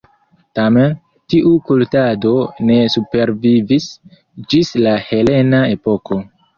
[0.59, 0.95] Tamen,
[1.33, 2.33] tiu kultado
[2.71, 3.89] ne supervivis
[4.51, 6.25] ĝis la helena epoko.